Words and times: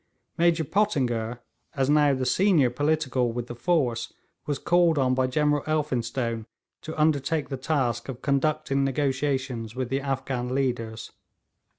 Major 0.35 0.63
Pottinger, 0.63 1.41
as 1.75 1.87
now 1.87 2.15
the 2.15 2.25
senior 2.25 2.71
'political' 2.71 3.31
with 3.31 3.45
the 3.45 3.53
force, 3.53 4.11
was 4.47 4.57
called 4.57 4.97
on 4.97 5.13
by 5.13 5.27
General 5.27 5.61
Elphinstone 5.67 6.47
to 6.81 6.99
undertake 6.99 7.49
the 7.49 7.55
task 7.55 8.09
of 8.09 8.23
conducting 8.23 8.83
negotiations 8.83 9.75
with 9.75 9.89
the 9.89 10.01
Afghan 10.01 10.55
leaders. 10.55 11.11